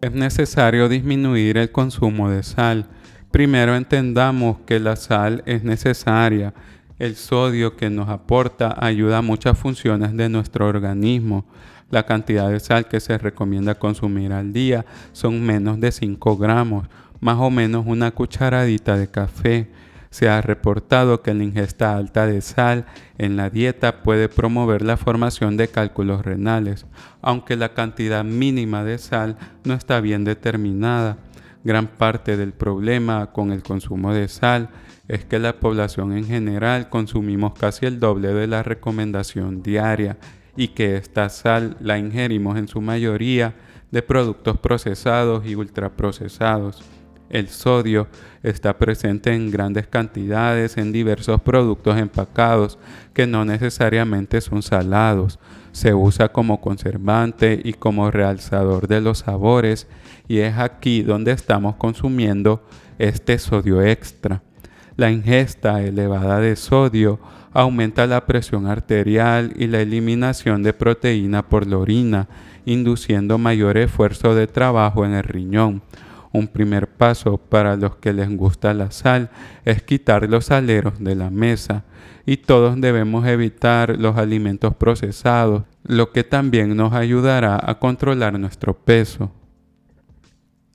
Es 0.00 0.12
necesario 0.12 0.88
disminuir 0.88 1.58
el 1.58 1.72
consumo 1.72 2.30
de 2.30 2.44
sal. 2.44 2.88
Primero 3.32 3.74
entendamos 3.74 4.58
que 4.66 4.78
la 4.78 4.94
sal 4.94 5.42
es 5.46 5.64
necesaria. 5.64 6.54
El 6.98 7.16
sodio 7.16 7.76
que 7.76 7.90
nos 7.90 8.08
aporta 8.08 8.76
ayuda 8.78 9.18
a 9.18 9.22
muchas 9.22 9.58
funciones 9.58 10.16
de 10.16 10.28
nuestro 10.28 10.68
organismo. 10.68 11.44
La 11.90 12.06
cantidad 12.06 12.48
de 12.48 12.60
sal 12.60 12.86
que 12.86 13.00
se 13.00 13.18
recomienda 13.18 13.74
consumir 13.74 14.32
al 14.32 14.52
día 14.52 14.86
son 15.12 15.44
menos 15.44 15.80
de 15.80 15.90
5 15.90 16.36
gramos, 16.36 16.86
más 17.18 17.38
o 17.38 17.50
menos 17.50 17.84
una 17.86 18.12
cucharadita 18.12 18.96
de 18.96 19.10
café. 19.10 19.68
Se 20.10 20.28
ha 20.28 20.40
reportado 20.42 21.22
que 21.22 21.32
la 21.34 21.44
ingesta 21.44 21.96
alta 21.96 22.26
de 22.26 22.40
sal 22.40 22.86
en 23.16 23.36
la 23.36 23.48
dieta 23.48 24.02
puede 24.02 24.28
promover 24.28 24.82
la 24.82 24.96
formación 24.96 25.56
de 25.56 25.68
cálculos 25.68 26.24
renales, 26.24 26.84
aunque 27.22 27.56
la 27.56 27.74
cantidad 27.74 28.24
mínima 28.24 28.82
de 28.82 28.98
sal 28.98 29.38
no 29.64 29.74
está 29.74 30.00
bien 30.00 30.24
determinada. 30.24 31.18
Gran 31.62 31.86
parte 31.86 32.36
del 32.36 32.52
problema 32.52 33.30
con 33.32 33.52
el 33.52 33.62
consumo 33.62 34.12
de 34.12 34.26
sal 34.28 34.70
es 35.06 35.24
que 35.24 35.38
la 35.38 35.60
población 35.60 36.16
en 36.16 36.26
general 36.26 36.88
consumimos 36.88 37.52
casi 37.54 37.86
el 37.86 38.00
doble 38.00 38.32
de 38.34 38.46
la 38.46 38.62
recomendación 38.62 39.62
diaria 39.62 40.16
y 40.56 40.68
que 40.68 40.96
esta 40.96 41.28
sal 41.28 41.76
la 41.80 41.98
ingerimos 41.98 42.58
en 42.58 42.66
su 42.66 42.80
mayoría 42.80 43.54
de 43.90 44.02
productos 44.02 44.58
procesados 44.58 45.46
y 45.46 45.54
ultraprocesados. 45.54 46.82
El 47.30 47.48
sodio 47.48 48.08
está 48.42 48.76
presente 48.76 49.32
en 49.32 49.52
grandes 49.52 49.86
cantidades 49.86 50.76
en 50.76 50.90
diversos 50.90 51.40
productos 51.40 51.96
empacados 51.96 52.76
que 53.14 53.28
no 53.28 53.44
necesariamente 53.44 54.40
son 54.40 54.62
salados. 54.62 55.38
Se 55.70 55.94
usa 55.94 56.30
como 56.30 56.60
conservante 56.60 57.60
y 57.62 57.74
como 57.74 58.10
realzador 58.10 58.88
de 58.88 59.00
los 59.00 59.18
sabores 59.18 59.86
y 60.26 60.38
es 60.38 60.58
aquí 60.58 61.02
donde 61.02 61.30
estamos 61.30 61.76
consumiendo 61.76 62.64
este 62.98 63.38
sodio 63.38 63.80
extra. 63.80 64.42
La 64.96 65.12
ingesta 65.12 65.80
elevada 65.82 66.40
de 66.40 66.56
sodio 66.56 67.20
aumenta 67.52 68.08
la 68.08 68.26
presión 68.26 68.66
arterial 68.66 69.52
y 69.56 69.68
la 69.68 69.80
eliminación 69.80 70.64
de 70.64 70.72
proteína 70.72 71.48
por 71.48 71.66
la 71.68 71.78
orina, 71.78 72.28
induciendo 72.66 73.38
mayor 73.38 73.78
esfuerzo 73.78 74.34
de 74.34 74.48
trabajo 74.48 75.06
en 75.06 75.14
el 75.14 75.22
riñón 75.22 75.82
un 76.32 76.48
primer 76.48 76.88
paso 76.88 77.36
para 77.36 77.76
los 77.76 77.96
que 77.96 78.12
les 78.12 78.34
gusta 78.36 78.72
la 78.74 78.90
sal 78.90 79.30
es 79.64 79.82
quitar 79.82 80.28
los 80.28 80.46
saleros 80.46 80.98
de 80.98 81.14
la 81.14 81.30
mesa 81.30 81.84
y 82.26 82.36
todos 82.36 82.80
debemos 82.80 83.26
evitar 83.26 83.98
los 83.98 84.16
alimentos 84.16 84.74
procesados, 84.76 85.64
lo 85.82 86.12
que 86.12 86.22
también 86.22 86.76
nos 86.76 86.92
ayudará 86.92 87.58
a 87.62 87.78
controlar 87.78 88.38
nuestro 88.38 88.74
peso. 88.74 89.32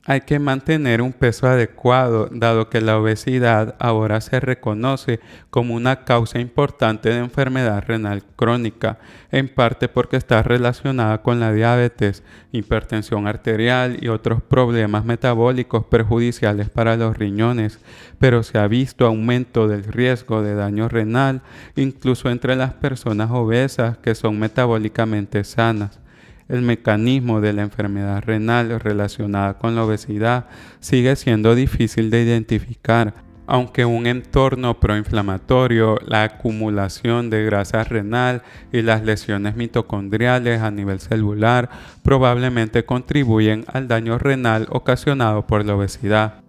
Hay 0.08 0.22
que 0.22 0.38
mantener 0.38 1.02
un 1.02 1.14
peso 1.14 1.48
adecuado, 1.48 2.30
dado 2.32 2.70
que 2.70 2.80
la 2.80 3.00
obesidad 3.00 3.74
ahora 3.80 4.22
se 4.22 4.40
reconoce 4.40 5.20
como 5.50 5.74
una 5.74 6.06
causa 6.06 6.40
importante 6.40 7.10
de 7.10 7.18
enfermedad 7.18 7.84
renal 7.88 8.24
crónica, 8.36 9.00
en 9.32 9.50
parte 9.50 9.90
porque 9.90 10.18
está 10.18 10.44
relacionada 10.44 11.24
con 11.24 11.40
la 11.40 11.52
diabetes, 11.52 12.22
hipertensión 12.52 13.26
arterial 13.26 13.98
y 14.00 14.10
otros 14.10 14.44
problemas 14.44 15.06
metabólicos 15.06 15.86
perjudiciales 15.86 16.70
para 16.70 16.98
los 16.98 17.18
riñones, 17.18 17.80
pero 18.20 18.44
se 18.44 18.60
ha 18.60 18.68
visto 18.68 19.08
aumento 19.08 19.68
del 19.68 19.86
riesgo 19.86 20.44
de 20.44 20.54
daño 20.54 20.88
renal 20.88 21.42
incluso 21.76 22.30
entre 22.30 22.56
las 22.56 22.76
personas 22.76 23.32
obesas 23.32 23.98
que 23.98 24.14
son 24.14 24.38
metabólicamente 24.38 25.44
sanas. 25.44 26.00
El 26.48 26.62
mecanismo 26.62 27.42
de 27.42 27.54
la 27.54 27.64
enfermedad 27.64 28.24
renal 28.24 28.80
relacionada 28.80 29.58
con 29.58 29.76
la 29.76 29.84
obesidad 29.84 30.46
sigue 30.80 31.16
siendo 31.16 31.56
difícil 31.56 32.12
de 32.12 32.22
identificar, 32.22 33.16
aunque 33.48 33.86
un 33.86 34.06
entorno 34.06 34.80
proinflamatorio, 34.80 36.00
la 36.06 36.24
acumulación 36.24 37.32
de 37.32 37.46
grasa 37.46 37.84
renal 37.84 38.44
y 38.72 38.84
las 38.84 39.04
lesiones 39.04 39.56
mitocondriales 39.56 40.62
a 40.62 40.70
nivel 40.70 41.00
celular 41.00 41.70
probablemente 42.04 42.86
contribuyen 42.86 43.66
al 43.68 43.88
daño 43.88 44.20
renal 44.20 44.68
ocasionado 44.70 45.48
por 45.48 45.66
la 45.66 45.76
obesidad. 45.76 46.45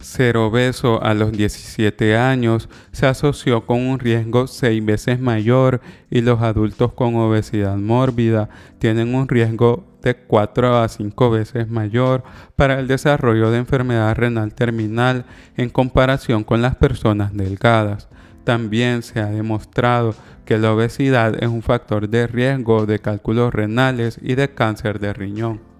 Ser 0.00 0.36
obeso 0.36 1.02
a 1.02 1.14
los 1.14 1.32
17 1.32 2.16
años 2.16 2.68
se 2.92 3.06
asoció 3.06 3.64
con 3.64 3.80
un 3.80 3.98
riesgo 3.98 4.46
seis 4.46 4.84
veces 4.84 5.18
mayor 5.18 5.80
y 6.10 6.20
los 6.20 6.42
adultos 6.42 6.92
con 6.92 7.16
obesidad 7.16 7.76
mórbida 7.76 8.50
tienen 8.78 9.14
un 9.14 9.28
riesgo 9.28 9.84
de 10.02 10.14
4 10.14 10.76
a 10.76 10.88
5 10.88 11.30
veces 11.30 11.68
mayor 11.68 12.22
para 12.56 12.78
el 12.78 12.86
desarrollo 12.86 13.50
de 13.50 13.58
enfermedad 13.58 14.14
renal 14.14 14.54
terminal 14.54 15.24
en 15.56 15.70
comparación 15.70 16.44
con 16.44 16.60
las 16.60 16.76
personas 16.76 17.34
delgadas. 17.34 18.08
También 18.44 19.02
se 19.02 19.20
ha 19.20 19.26
demostrado 19.26 20.14
que 20.44 20.58
la 20.58 20.74
obesidad 20.74 21.42
es 21.42 21.48
un 21.48 21.62
factor 21.62 22.08
de 22.08 22.26
riesgo 22.26 22.84
de 22.84 22.98
cálculos 22.98 23.54
renales 23.54 24.18
y 24.20 24.34
de 24.34 24.52
cáncer 24.52 25.00
de 25.00 25.14
riñón. 25.14 25.73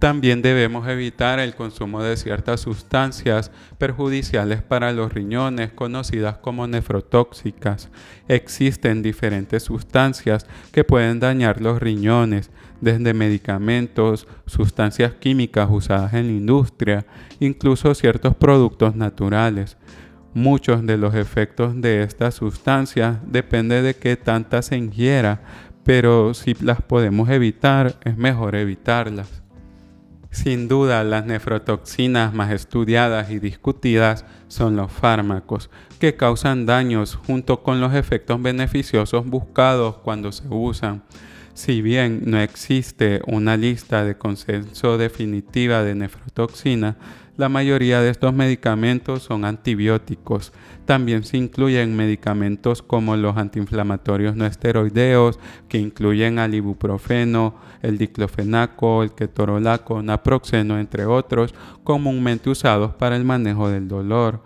También 0.00 0.40
debemos 0.40 0.88
evitar 0.88 1.38
el 1.40 1.54
consumo 1.54 2.02
de 2.02 2.16
ciertas 2.16 2.62
sustancias 2.62 3.50
perjudiciales 3.76 4.62
para 4.62 4.92
los 4.92 5.12
riñones 5.12 5.72
conocidas 5.72 6.38
como 6.38 6.66
nefrotóxicas. 6.66 7.90
Existen 8.26 9.02
diferentes 9.02 9.62
sustancias 9.62 10.46
que 10.72 10.84
pueden 10.84 11.20
dañar 11.20 11.60
los 11.60 11.80
riñones, 11.80 12.50
desde 12.80 13.12
medicamentos, 13.12 14.26
sustancias 14.46 15.12
químicas 15.20 15.68
usadas 15.70 16.14
en 16.14 16.28
la 16.28 16.32
industria, 16.32 17.04
incluso 17.38 17.94
ciertos 17.94 18.34
productos 18.34 18.96
naturales. 18.96 19.76
Muchos 20.32 20.86
de 20.86 20.96
los 20.96 21.14
efectos 21.14 21.78
de 21.78 22.04
estas 22.04 22.36
sustancias 22.36 23.18
dependen 23.26 23.84
de 23.84 23.94
qué 23.94 24.16
tantas 24.16 24.64
se 24.64 24.78
ingiera, 24.78 25.42
pero 25.84 26.32
si 26.32 26.54
las 26.54 26.80
podemos 26.80 27.28
evitar, 27.28 27.96
es 28.02 28.16
mejor 28.16 28.54
evitarlas. 28.54 29.39
Sin 30.30 30.68
duda, 30.68 31.02
las 31.02 31.26
nefrotoxinas 31.26 32.32
más 32.32 32.52
estudiadas 32.52 33.30
y 33.30 33.40
discutidas 33.40 34.24
son 34.46 34.76
los 34.76 34.92
fármacos, 34.92 35.70
que 35.98 36.16
causan 36.16 36.66
daños 36.66 37.16
junto 37.16 37.64
con 37.64 37.80
los 37.80 37.94
efectos 37.94 38.40
beneficiosos 38.40 39.26
buscados 39.26 39.96
cuando 39.96 40.30
se 40.30 40.46
usan. 40.48 41.02
Si 41.52 41.82
bien 41.82 42.22
no 42.26 42.40
existe 42.40 43.20
una 43.26 43.56
lista 43.56 44.04
de 44.04 44.16
consenso 44.16 44.98
definitiva 44.98 45.82
de 45.82 45.96
nefrotoxina, 45.96 46.96
la 47.40 47.48
mayoría 47.48 48.02
de 48.02 48.10
estos 48.10 48.34
medicamentos 48.34 49.22
son 49.22 49.46
antibióticos. 49.46 50.52
También 50.84 51.24
se 51.24 51.38
incluyen 51.38 51.96
medicamentos 51.96 52.82
como 52.82 53.16
los 53.16 53.38
antiinflamatorios 53.38 54.36
no 54.36 54.44
esteroideos, 54.44 55.38
que 55.66 55.78
incluyen 55.78 56.38
al 56.38 56.54
ibuprofeno, 56.54 57.54
el 57.80 57.96
diclofenaco, 57.96 59.02
el 59.02 59.12
ketorolaco, 59.12 60.02
naproxeno, 60.02 60.78
entre 60.78 61.06
otros, 61.06 61.54
comúnmente 61.82 62.50
usados 62.50 62.94
para 62.96 63.16
el 63.16 63.24
manejo 63.24 63.70
del 63.70 63.88
dolor. 63.88 64.42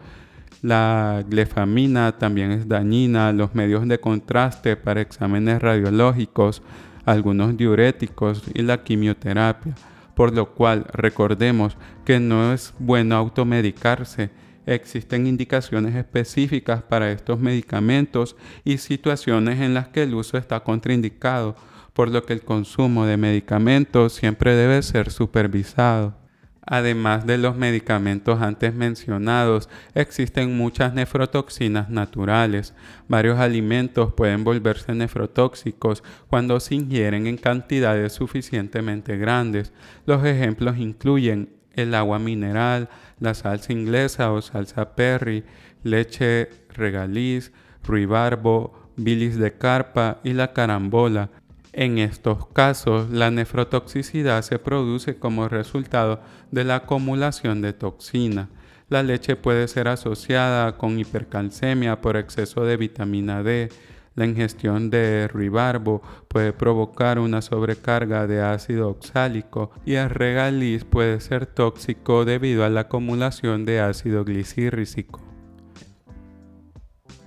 La 0.63 1.25
glefamina 1.29 2.17
también 2.17 2.53
es 2.53 2.69
dañina, 2.69 3.33
los 3.33 3.57
medios 3.57 3.89
de 3.89 3.99
contraste 3.99 4.77
para 4.77 5.01
exámenes 5.01 5.61
radiológicos, 5.61 6.63
algunos 7.05 7.57
diuréticos 7.57 8.45
y 8.55 8.63
la 8.63 8.85
quimioterapia 8.85 9.75
por 10.15 10.35
lo 10.35 10.55
cual 10.55 10.87
recordemos 10.93 11.77
que 12.05 12.21
no 12.21 12.53
es 12.53 12.75
bueno 12.79 13.17
automedicarse. 13.17 14.31
Existen 14.67 15.27
indicaciones 15.27 15.95
específicas 15.95 16.83
para 16.83 17.11
estos 17.13 17.39
medicamentos 17.39 18.37
y 18.65 18.79
situaciones 18.79 19.61
en 19.61 19.75
las 19.75 19.89
que 19.89 20.05
el 20.05 20.15
uso 20.15 20.39
está 20.39 20.61
contraindicado, 20.61 21.55
por 21.93 22.09
lo 22.09 22.25
que 22.25 22.33
el 22.33 22.43
consumo 22.43 23.07
de 23.07 23.17
medicamentos 23.17 24.15
siempre 24.15 24.55
debe 24.55 24.83
ser 24.83 25.11
supervisado. 25.11 26.24
Además 26.67 27.27
de 27.27 27.37
los 27.37 27.57
medicamentos 27.57 28.41
antes 28.41 28.75
mencionados, 28.75 29.69
existen 29.95 30.57
muchas 30.57 30.95
nefrotoxinas 30.95 31.91
naturales. 31.91 32.75
Varios 33.07 33.39
alimentos 33.39 34.15
pueden 34.15 34.45
volverse 34.45 34.95
nefrotóxicos 34.95 36.03
cuando 36.29 36.59
se 36.61 36.77
ingieren 36.77 37.27
en 37.27 37.37
cantidades 37.37 38.15
suficientemente 38.15 39.19
grandes. 39.19 39.73
Los 40.07 40.25
ejemplos 40.25 40.79
incluyen 40.79 41.51
el 41.75 41.95
agua 41.95 42.19
mineral, 42.19 42.89
la 43.19 43.35
salsa 43.35 43.73
inglesa 43.73 44.33
o 44.33 44.41
salsa 44.41 44.95
perry, 44.95 45.45
leche 45.83 46.49
regaliz, 46.71 47.53
ruibarbo, 47.83 48.91
bilis 48.97 49.37
de 49.39 49.53
carpa 49.53 50.21
y 50.25 50.33
la 50.33 50.53
carambola. 50.53 51.31
En 51.77 51.99
estos 51.99 52.47
casos, 52.53 53.11
la 53.11 53.33
nefrotoxicidad 53.33 54.43
se 54.43 54.61
produce 54.61 55.17
como 55.17 55.49
resultado 55.49 56.21
de 56.53 56.63
la 56.63 56.77
acumulación 56.77 57.63
de 57.63 57.73
toxina. 57.73 58.49
La 58.89 59.03
leche 59.03 59.35
puede 59.35 59.67
ser 59.67 59.89
asociada 59.89 60.79
con 60.79 61.01
hipercalcemia 61.01 62.01
por 62.01 62.17
exceso 62.17 62.65
de 62.65 62.77
vitamina 62.77 63.43
D. 63.43 63.71
La 64.15 64.25
ingestión 64.25 64.89
de 64.89 65.27
ruibarbo 65.27 66.01
puede 66.29 66.53
provocar 66.53 67.19
una 67.19 67.43
sobrecarga 67.43 68.29
de 68.29 68.41
ácido 68.41 68.89
oxálico 68.89 69.73
y 69.85 69.95
el 69.95 70.11
regaliz 70.11 70.85
puede 70.85 71.19
ser 71.19 71.47
tóxico 71.47 72.25
debido 72.25 72.65
a 72.65 72.69
la 72.69 72.83
acumulación 72.83 73.65
de 73.65 73.81
ácido 73.81 74.25
glicírico. 74.25 75.24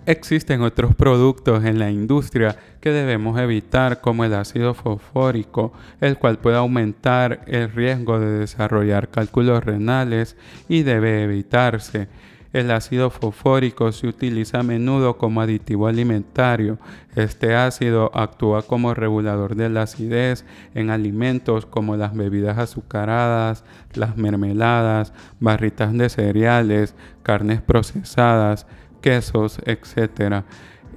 Existen 0.07 0.61
otros 0.61 0.95
productos 0.95 1.65
en 1.65 1.79
la 1.79 1.91
industria 1.91 2.55
que 2.79 2.91
debemos 2.91 3.37
evitar 3.41 3.99
como 3.99 4.23
el 4.23 4.35
ácido 4.35 4.73
fosfórico, 4.73 5.73
el 5.99 6.17
cual 6.17 6.39
puede 6.39 6.55
aumentar 6.55 7.41
el 7.45 7.69
riesgo 7.69 8.17
de 8.17 8.39
desarrollar 8.39 9.09
cálculos 9.09 9.65
renales 9.65 10.37
y 10.69 10.83
debe 10.83 11.23
evitarse. 11.23 12.07
El 12.53 12.71
ácido 12.71 13.09
fosfórico 13.09 13.91
se 13.91 14.07
utiliza 14.07 14.61
a 14.61 14.63
menudo 14.63 15.17
como 15.17 15.41
aditivo 15.41 15.87
alimentario. 15.87 16.79
Este 17.13 17.53
ácido 17.53 18.09
actúa 18.13 18.61
como 18.61 18.93
regulador 18.93 19.55
de 19.55 19.67
la 19.67 19.81
acidez 19.81 20.45
en 20.73 20.89
alimentos 20.89 21.65
como 21.65 21.97
las 21.97 22.15
bebidas 22.15 22.57
azucaradas, 22.57 23.65
las 23.93 24.15
mermeladas, 24.15 25.11
barritas 25.41 25.91
de 25.91 26.07
cereales, 26.07 26.95
carnes 27.23 27.61
procesadas, 27.61 28.67
quesos, 29.07 29.59
etc., 29.65 30.43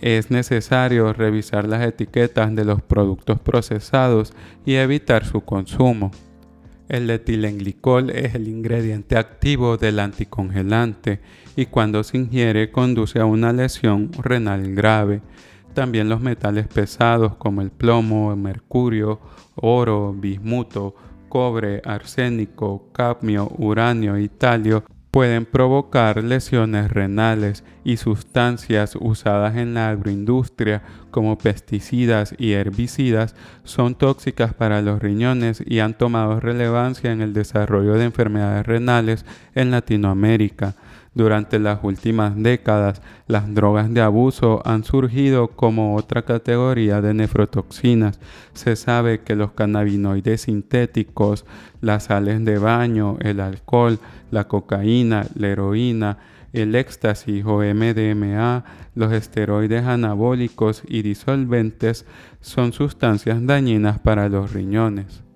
es 0.00 0.32
necesario 0.32 1.12
revisar 1.12 1.68
las 1.68 1.86
etiquetas 1.86 2.52
de 2.56 2.64
los 2.64 2.82
productos 2.82 3.38
procesados 3.38 4.32
y 4.66 4.74
evitar 4.74 5.24
su 5.24 5.42
consumo. 5.42 6.10
El 6.88 7.08
etilenglicol 7.08 8.10
es 8.10 8.34
el 8.34 8.48
ingrediente 8.48 9.16
activo 9.16 9.76
del 9.76 10.00
anticongelante 10.00 11.20
y 11.54 11.66
cuando 11.66 12.02
se 12.02 12.16
ingiere 12.16 12.72
conduce 12.72 13.20
a 13.20 13.26
una 13.26 13.52
lesión 13.52 14.10
renal 14.12 14.74
grave. 14.74 15.20
También 15.72 16.08
los 16.08 16.20
metales 16.20 16.66
pesados 16.66 17.36
como 17.36 17.62
el 17.62 17.70
plomo, 17.70 18.34
mercurio, 18.34 19.20
oro, 19.54 20.12
bismuto, 20.12 20.96
cobre, 21.28 21.80
arsénico, 21.84 22.88
cadmio, 22.92 23.52
uranio 23.56 24.18
y 24.18 24.28
talio 24.28 24.82
pueden 25.10 25.44
provocar 25.44 26.22
lesiones 26.22 26.90
renales 26.90 27.64
y 27.82 27.96
sustancias 27.96 28.96
usadas 29.00 29.56
en 29.56 29.74
la 29.74 29.90
agroindustria 29.90 30.82
como 31.10 31.36
pesticidas 31.36 32.34
y 32.38 32.52
herbicidas 32.52 33.34
son 33.64 33.96
tóxicas 33.96 34.54
para 34.54 34.82
los 34.82 35.00
riñones 35.00 35.62
y 35.66 35.80
han 35.80 35.94
tomado 35.94 36.38
relevancia 36.38 37.10
en 37.10 37.22
el 37.22 37.32
desarrollo 37.32 37.94
de 37.94 38.04
enfermedades 38.04 38.66
renales 38.66 39.24
en 39.54 39.70
Latinoamérica. 39.70 40.76
Durante 41.12 41.58
las 41.58 41.80
últimas 41.82 42.40
décadas, 42.40 43.02
las 43.26 43.52
drogas 43.52 43.92
de 43.92 44.00
abuso 44.00 44.62
han 44.64 44.84
surgido 44.84 45.48
como 45.48 45.96
otra 45.96 46.22
categoría 46.22 47.00
de 47.00 47.14
nefrotoxinas. 47.14 48.20
Se 48.52 48.76
sabe 48.76 49.20
que 49.20 49.34
los 49.34 49.50
cannabinoides 49.50 50.42
sintéticos, 50.42 51.46
las 51.80 52.04
sales 52.04 52.44
de 52.44 52.58
baño, 52.58 53.16
el 53.20 53.40
alcohol, 53.40 53.98
la 54.30 54.46
cocaína, 54.46 55.26
la 55.34 55.48
heroína, 55.48 56.18
el 56.52 56.76
éxtasis 56.76 57.44
o 57.44 57.58
MDMA, 57.58 58.64
los 58.94 59.12
esteroides 59.12 59.84
anabólicos 59.84 60.82
y 60.86 61.02
disolventes 61.02 62.06
son 62.40 62.72
sustancias 62.72 63.44
dañinas 63.44 63.98
para 63.98 64.28
los 64.28 64.52
riñones. 64.52 65.29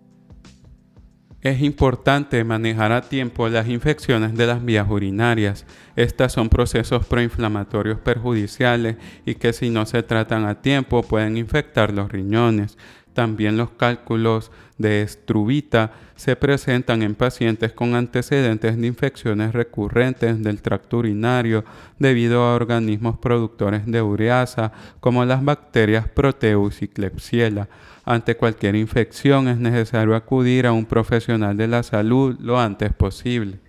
Es 1.44 1.60
importante 1.60 2.42
manejar 2.42 2.90
a 2.90 3.02
tiempo 3.02 3.50
las 3.50 3.68
infecciones 3.68 4.34
de 4.34 4.46
las 4.46 4.64
vías 4.64 4.88
urinarias. 4.88 5.66
Estas 5.94 6.32
son 6.32 6.48
procesos 6.48 7.04
proinflamatorios 7.04 8.00
perjudiciales 8.00 8.96
y 9.26 9.34
que 9.34 9.52
si 9.52 9.68
no 9.68 9.84
se 9.84 10.02
tratan 10.02 10.46
a 10.46 10.62
tiempo 10.62 11.02
pueden 11.02 11.36
infectar 11.36 11.92
los 11.92 12.10
riñones. 12.10 12.78
También 13.14 13.56
los 13.56 13.70
cálculos 13.70 14.50
de 14.76 15.02
estrubita 15.02 15.92
se 16.16 16.34
presentan 16.34 17.02
en 17.02 17.14
pacientes 17.14 17.72
con 17.72 17.94
antecedentes 17.94 18.76
de 18.76 18.86
infecciones 18.86 19.52
recurrentes 19.52 20.42
del 20.42 20.62
tracto 20.62 20.98
urinario 20.98 21.64
debido 21.98 22.42
a 22.42 22.54
organismos 22.54 23.18
productores 23.18 23.86
de 23.86 24.02
ureasa 24.02 24.72
como 24.98 25.24
las 25.24 25.44
bacterias 25.44 26.08
Proteus 26.08 26.82
y 26.82 26.88
Klebsiella. 26.88 27.68
Ante 28.04 28.36
cualquier 28.36 28.74
infección 28.74 29.46
es 29.46 29.58
necesario 29.58 30.16
acudir 30.16 30.66
a 30.66 30.72
un 30.72 30.84
profesional 30.84 31.56
de 31.56 31.68
la 31.68 31.84
salud 31.84 32.36
lo 32.40 32.58
antes 32.58 32.92
posible. 32.92 33.60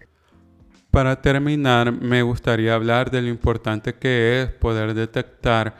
Para 0.89 1.21
terminar, 1.21 1.91
me 1.91 2.21
gustaría 2.21 2.73
hablar 2.73 3.11
de 3.11 3.21
lo 3.21 3.27
importante 3.27 3.95
que 3.95 4.41
es 4.41 4.49
poder 4.49 4.93
detectar 4.93 5.75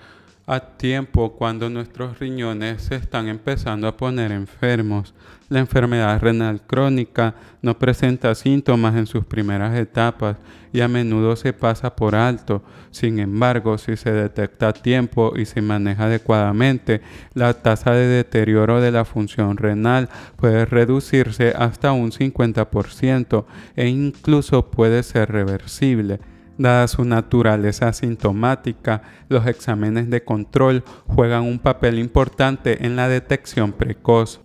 a 0.48 0.60
tiempo 0.60 1.34
cuando 1.34 1.70
nuestros 1.70 2.20
riñones 2.20 2.84
se 2.84 2.96
están 2.96 3.28
empezando 3.28 3.88
a 3.88 3.98
poner 3.98 4.32
enfermos. 4.32 5.14
La 5.50 5.60
enfermedad 5.60 6.20
renal 6.22 6.62
crónica 6.62 7.36
no 7.62 7.78
presenta 7.78 8.34
síntomas 8.36 8.96
en 8.96 9.08
sus 9.08 9.26
primeras 9.26 9.78
etapas 9.78 10.38
y 10.72 10.82
a 10.82 10.88
menudo 10.88 11.36
se 11.36 11.54
pasa 11.54 11.96
por 11.96 12.16
alto. 12.16 12.64
Sin 12.92 13.20
embargo, 13.20 13.78
si 13.78 13.96
se 13.96 14.12
detecta 14.12 14.70
a 14.70 14.74
tiempo 14.74 15.34
y 15.36 15.46
se 15.46 15.62
maneja 15.62 16.06
adecuadamente, 16.06 17.02
la 17.34 17.54
tasa 17.54 17.92
de 17.92 18.08
deterioro 18.08 18.82
de 18.82 18.92
la 18.92 19.06
función 19.06 19.58
renal 19.58 20.10
puede 20.36 20.66
reducirse 20.66 21.54
hasta 21.58 21.92
un 21.92 22.12
50% 22.12 23.46
e 23.76 23.88
incluso 23.88 24.70
puede 24.70 25.04
ser 25.04 25.32
reversible. 25.32 26.20
Dada 26.58 26.88
su 26.88 27.04
naturaleza 27.04 27.90
asintomática, 27.90 29.02
los 29.28 29.46
exámenes 29.46 30.10
de 30.10 30.24
control 30.24 30.84
juegan 31.06 31.44
un 31.44 31.60
papel 31.60 32.00
importante 32.00 32.86
en 32.86 32.96
la 32.96 33.10
detección 33.10 33.74
precoz. 33.74 34.45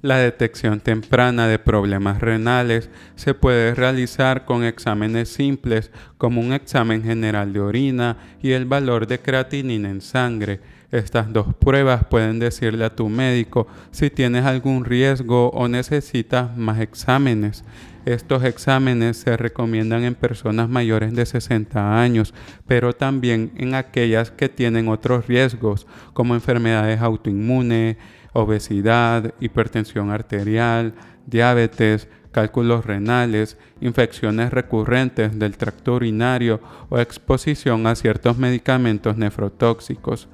La 0.00 0.18
detección 0.18 0.78
temprana 0.78 1.48
de 1.48 1.58
problemas 1.58 2.20
renales 2.20 2.88
se 3.16 3.34
puede 3.34 3.74
realizar 3.74 4.44
con 4.44 4.62
exámenes 4.62 5.28
simples 5.28 5.90
como 6.18 6.40
un 6.40 6.52
examen 6.52 7.02
general 7.02 7.52
de 7.52 7.58
orina 7.58 8.16
y 8.40 8.52
el 8.52 8.64
valor 8.64 9.08
de 9.08 9.18
creatinina 9.18 9.90
en 9.90 10.00
sangre. 10.00 10.60
Estas 10.92 11.32
dos 11.32 11.52
pruebas 11.52 12.04
pueden 12.04 12.38
decirle 12.38 12.84
a 12.84 12.94
tu 12.94 13.08
médico 13.08 13.66
si 13.90 14.08
tienes 14.08 14.44
algún 14.44 14.84
riesgo 14.84 15.50
o 15.50 15.66
necesitas 15.66 16.56
más 16.56 16.78
exámenes. 16.78 17.64
Estos 18.06 18.44
exámenes 18.44 19.16
se 19.16 19.36
recomiendan 19.36 20.04
en 20.04 20.14
personas 20.14 20.68
mayores 20.68 21.12
de 21.12 21.26
60 21.26 22.00
años, 22.00 22.32
pero 22.68 22.94
también 22.94 23.52
en 23.56 23.74
aquellas 23.74 24.30
que 24.30 24.48
tienen 24.48 24.88
otros 24.88 25.26
riesgos 25.26 25.86
como 26.14 26.34
enfermedades 26.34 27.00
autoinmunes, 27.00 27.96
obesidad, 28.38 29.34
hipertensión 29.40 30.10
arterial, 30.10 30.94
diabetes, 31.26 32.08
cálculos 32.30 32.84
renales, 32.86 33.58
infecciones 33.80 34.52
recurrentes 34.52 35.38
del 35.38 35.56
tracto 35.56 35.94
urinario 35.94 36.60
o 36.88 36.98
exposición 36.98 37.86
a 37.86 37.94
ciertos 37.94 38.38
medicamentos 38.38 39.16
nefrotóxicos. 39.16 40.28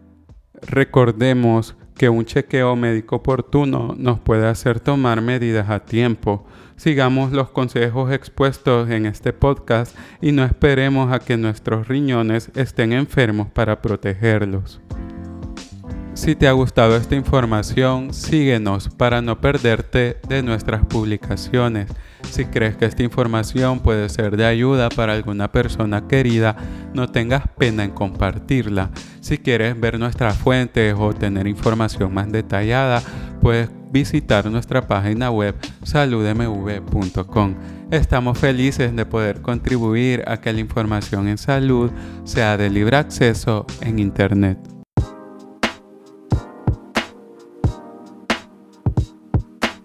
Recordemos 0.63 1.77
que 1.97 2.09
un 2.09 2.25
chequeo 2.25 2.75
médico 2.77 3.17
oportuno 3.17 3.95
nos 3.97 4.19
puede 4.21 4.47
hacer 4.47 4.81
tomar 4.81 5.21
medidas 5.21 5.71
a 5.71 5.81
tiempo. 5.81 6.45
Sigamos 6.77 7.33
los 7.33 7.51
consejos 7.51 8.13
expuestos 8.13 8.91
en 8.91 9.07
este 9.07 9.33
podcast 9.33 9.97
y 10.21 10.33
no 10.33 10.45
esperemos 10.45 11.13
a 11.13 11.21
que 11.21 11.37
nuestros 11.37 11.87
riñones 11.87 12.51
estén 12.57 12.93
enfermos 12.93 13.49
para 13.49 13.81
protegerlos. 13.81 14.81
Si 16.15 16.37
te 16.37 16.47
ha 16.47 16.53
gustado 16.53 16.97
esta 16.97 17.17
información, 17.17 18.15
síguenos 18.15 18.89
para 18.89 19.21
no 19.21 19.41
perderte 19.41 20.17
de 20.29 20.45
nuestras 20.45 20.87
publicaciones. 20.87 21.89
Si 22.31 22.45
crees 22.45 22.77
que 22.77 22.85
esta 22.85 23.03
información 23.03 23.81
puede 23.81 24.09
ser 24.09 24.37
de 24.37 24.47
ayuda 24.47 24.89
para 24.91 25.13
alguna 25.13 25.51
persona 25.51 26.07
querida, 26.07 26.57
no 26.95 27.09
tengas 27.11 27.49
pena 27.59 27.83
en 27.83 27.91
compartirla. 27.91 28.91
Si 29.21 29.39
quieres 29.39 29.79
ver 29.79 29.99
nuestras 29.99 30.39
fuentes 30.39 30.95
o 30.97 31.13
tener 31.13 31.49
información 31.49 32.15
más 32.15 32.31
detallada, 32.31 33.03
puedes 33.43 33.69
visitar 33.91 34.49
nuestra 34.51 34.87
página 34.87 35.33
web 35.33 35.57
saludmv.com. 35.83 37.55
Estamos 37.91 38.39
felices 38.39 38.95
de 38.95 39.05
poder 39.05 39.43
contribuir 39.43 40.23
a 40.27 40.41
que 40.41 40.53
la 40.53 40.61
información 40.61 41.27
en 41.27 41.39
salud 41.39 41.91
sea 42.23 42.57
de 42.57 42.71
libre 42.71 42.97
acceso 42.97 43.67
en 43.81 43.99
Internet. 43.99 44.74